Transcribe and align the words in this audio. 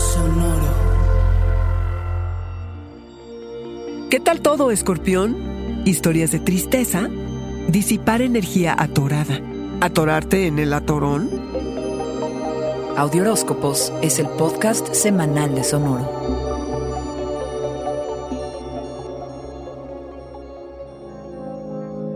Sonoro. 0.00 0.72
¿Qué 4.08 4.18
tal 4.18 4.40
todo, 4.40 4.70
escorpión? 4.70 5.36
Historias 5.84 6.32
de 6.32 6.40
tristeza, 6.40 7.08
disipar 7.68 8.22
energía 8.22 8.74
atorada, 8.76 9.40
atorarte 9.82 10.46
en 10.46 10.58
el 10.58 10.72
atorón. 10.72 11.30
Audioróscopos 12.96 13.92
es 14.00 14.18
el 14.18 14.28
podcast 14.28 14.94
semanal 14.94 15.54
de 15.54 15.64
Sonoro. 15.64 16.49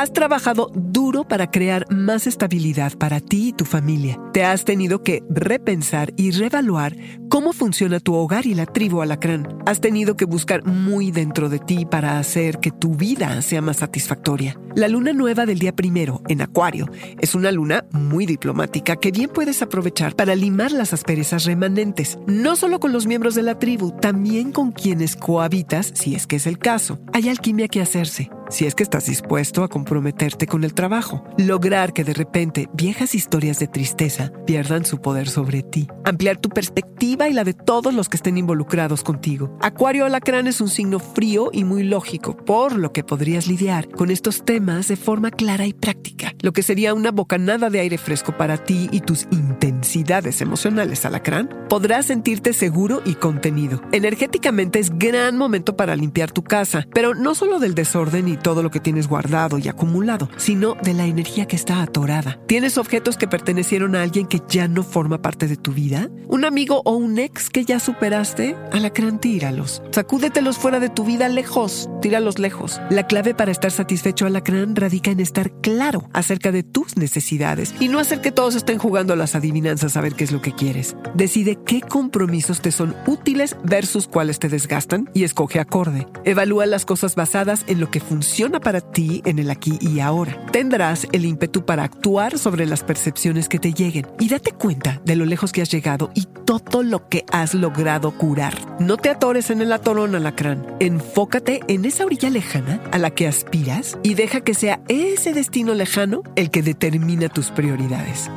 Has 0.00 0.14
trabajado 0.14 0.70
duro 0.74 1.24
para 1.24 1.50
crear 1.50 1.84
más 1.92 2.26
estabilidad 2.26 2.96
para 2.96 3.20
ti 3.20 3.48
y 3.48 3.52
tu 3.52 3.66
familia. 3.66 4.18
Te 4.32 4.44
has 4.44 4.64
tenido 4.64 5.02
que 5.02 5.22
repensar 5.28 6.14
y 6.16 6.30
reevaluar 6.30 6.96
cómo 7.28 7.52
funciona 7.52 8.00
tu 8.00 8.14
hogar 8.14 8.46
y 8.46 8.54
la 8.54 8.64
tribu 8.64 9.02
alacrán. 9.02 9.58
Has 9.66 9.82
tenido 9.82 10.16
que 10.16 10.24
buscar 10.24 10.64
muy 10.64 11.10
dentro 11.10 11.50
de 11.50 11.58
ti 11.58 11.84
para 11.84 12.18
hacer 12.18 12.60
que 12.60 12.70
tu 12.70 12.94
vida 12.94 13.42
sea 13.42 13.60
más 13.60 13.76
satisfactoria. 13.76 14.58
La 14.74 14.88
luna 14.88 15.12
nueva 15.12 15.44
del 15.44 15.58
día 15.58 15.76
primero, 15.76 16.22
en 16.28 16.40
Acuario, 16.40 16.88
es 17.20 17.34
una 17.34 17.52
luna 17.52 17.84
muy 17.92 18.24
diplomática 18.24 18.96
que 18.96 19.10
bien 19.10 19.28
puedes 19.28 19.60
aprovechar 19.60 20.16
para 20.16 20.34
limar 20.34 20.72
las 20.72 20.94
asperezas 20.94 21.44
remanentes, 21.44 22.18
no 22.26 22.56
solo 22.56 22.80
con 22.80 22.92
los 22.92 23.06
miembros 23.06 23.34
de 23.34 23.42
la 23.42 23.58
tribu, 23.58 23.90
también 24.00 24.50
con 24.50 24.72
quienes 24.72 25.14
cohabitas, 25.14 25.92
si 25.92 26.14
es 26.14 26.26
que 26.26 26.36
es 26.36 26.46
el 26.46 26.58
caso. 26.58 26.98
Hay 27.12 27.28
alquimia 27.28 27.68
que 27.68 27.82
hacerse 27.82 28.30
si 28.50 28.66
es 28.66 28.74
que 28.74 28.82
estás 28.82 29.06
dispuesto 29.06 29.62
a 29.62 29.68
comprometerte 29.68 30.46
con 30.46 30.64
el 30.64 30.74
trabajo, 30.74 31.24
lograr 31.38 31.92
que 31.92 32.04
de 32.04 32.12
repente 32.14 32.68
viejas 32.74 33.14
historias 33.14 33.58
de 33.58 33.68
tristeza 33.68 34.32
pierdan 34.46 34.84
su 34.84 35.00
poder 35.00 35.28
sobre 35.28 35.62
ti, 35.62 35.88
ampliar 36.04 36.38
tu 36.38 36.48
perspectiva 36.48 37.28
y 37.28 37.32
la 37.32 37.44
de 37.44 37.54
todos 37.54 37.94
los 37.94 38.08
que 38.08 38.16
estén 38.16 38.36
involucrados 38.36 39.02
contigo. 39.02 39.56
Acuario 39.60 40.04
Alacrán 40.04 40.48
es 40.48 40.60
un 40.60 40.68
signo 40.68 40.98
frío 40.98 41.50
y 41.52 41.64
muy 41.64 41.84
lógico, 41.84 42.36
por 42.36 42.76
lo 42.76 42.92
que 42.92 43.04
podrías 43.04 43.46
lidiar 43.46 43.88
con 43.88 44.10
estos 44.10 44.44
temas 44.44 44.88
de 44.88 44.96
forma 44.96 45.30
clara 45.30 45.66
y 45.66 45.72
práctica, 45.72 46.34
lo 46.40 46.52
que 46.52 46.62
sería 46.62 46.92
una 46.92 47.12
bocanada 47.12 47.70
de 47.70 47.80
aire 47.80 47.98
fresco 47.98 48.36
para 48.36 48.58
ti 48.58 48.88
y 48.90 49.00
tus 49.00 49.28
intensidades 49.30 50.40
emocionales, 50.40 51.04
Alacrán. 51.04 51.48
Podrás 51.68 52.06
sentirte 52.06 52.52
seguro 52.52 53.00
y 53.04 53.14
contenido. 53.14 53.80
Energéticamente 53.92 54.80
es 54.80 54.90
gran 54.98 55.36
momento 55.36 55.76
para 55.76 55.94
limpiar 55.94 56.32
tu 56.32 56.42
casa, 56.42 56.86
pero 56.92 57.14
no 57.14 57.34
solo 57.34 57.60
del 57.60 57.74
desorden 57.74 58.28
y 58.28 58.39
todo 58.40 58.62
lo 58.62 58.70
que 58.70 58.80
tienes 58.80 59.06
guardado 59.06 59.58
y 59.58 59.68
acumulado, 59.68 60.28
sino 60.36 60.74
de 60.82 60.94
la 60.94 61.06
energía 61.06 61.46
que 61.46 61.56
está 61.56 61.82
atorada. 61.82 62.40
¿Tienes 62.46 62.78
objetos 62.78 63.16
que 63.16 63.28
pertenecieron 63.28 63.94
a 63.94 64.02
alguien 64.02 64.26
que 64.26 64.40
ya 64.48 64.68
no 64.68 64.82
forma 64.82 65.22
parte 65.22 65.46
de 65.46 65.56
tu 65.56 65.72
vida? 65.72 66.08
¿Un 66.28 66.44
amigo 66.44 66.82
o 66.84 66.96
un 66.96 67.18
ex 67.18 67.50
que 67.50 67.64
ya 67.64 67.80
superaste? 67.80 68.56
Alacrán, 68.72 69.20
tíralos. 69.20 69.82
Sacúdetelos 69.90 70.56
fuera 70.58 70.80
de 70.80 70.88
tu 70.88 71.04
vida 71.04 71.28
lejos. 71.28 71.88
Tíralos 72.00 72.38
lejos. 72.38 72.80
La 72.90 73.06
clave 73.06 73.34
para 73.34 73.52
estar 73.52 73.70
satisfecho, 73.70 74.26
Alacrán, 74.26 74.76
radica 74.76 75.10
en 75.10 75.20
estar 75.20 75.50
claro 75.60 76.08
acerca 76.12 76.52
de 76.52 76.62
tus 76.62 76.96
necesidades 76.96 77.74
y 77.80 77.88
no 77.88 77.98
hacer 77.98 78.20
que 78.20 78.32
todos 78.32 78.54
estén 78.54 78.78
jugando 78.78 79.12
a 79.12 79.16
las 79.16 79.34
adivinanzas 79.34 79.96
a 79.96 80.00
ver 80.00 80.14
qué 80.14 80.24
es 80.24 80.32
lo 80.32 80.40
que 80.40 80.52
quieres. 80.52 80.96
Decide 81.14 81.58
qué 81.66 81.80
compromisos 81.80 82.60
te 82.60 82.72
son 82.72 82.94
útiles 83.06 83.56
versus 83.64 84.08
cuáles 84.08 84.38
te 84.38 84.48
desgastan 84.48 85.10
y 85.14 85.24
escoge 85.24 85.60
acorde. 85.60 86.06
Evalúa 86.24 86.66
las 86.66 86.86
cosas 86.86 87.14
basadas 87.16 87.64
en 87.66 87.80
lo 87.80 87.90
que 87.90 88.00
funciona 88.00 88.29
funciona 88.30 88.60
para 88.60 88.80
ti 88.80 89.22
en 89.24 89.40
el 89.40 89.50
aquí 89.50 89.76
y 89.80 89.98
ahora. 89.98 90.46
Tendrás 90.52 91.08
el 91.10 91.24
ímpetu 91.24 91.64
para 91.66 91.82
actuar 91.82 92.38
sobre 92.38 92.64
las 92.64 92.84
percepciones 92.84 93.48
que 93.48 93.58
te 93.58 93.72
lleguen 93.72 94.06
y 94.20 94.28
date 94.28 94.52
cuenta 94.52 95.00
de 95.04 95.16
lo 95.16 95.24
lejos 95.24 95.50
que 95.50 95.62
has 95.62 95.68
llegado 95.68 96.12
y 96.14 96.28
todo 96.44 96.84
lo 96.84 97.08
que 97.08 97.24
has 97.32 97.54
logrado 97.54 98.16
curar. 98.16 98.54
No 98.78 98.98
te 98.98 99.08
atores 99.08 99.50
en 99.50 99.62
el 99.62 99.72
atorón 99.72 100.14
alacrán. 100.14 100.76
Enfócate 100.78 101.58
en 101.66 101.84
esa 101.84 102.04
orilla 102.04 102.30
lejana 102.30 102.80
a 102.92 102.98
la 102.98 103.10
que 103.10 103.26
aspiras 103.26 103.98
y 104.04 104.14
deja 104.14 104.42
que 104.42 104.54
sea 104.54 104.80
ese 104.86 105.32
destino 105.32 105.74
lejano 105.74 106.22
el 106.36 106.52
que 106.52 106.62
determina 106.62 107.28
tus 107.30 107.50
prioridades. 107.50 108.30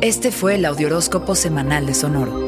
Este 0.00 0.32
fue 0.32 0.56
el 0.56 0.64
Audioróscopo 0.64 1.36
Semanal 1.36 1.86
de 1.86 1.94
Sonoro. 1.94 2.47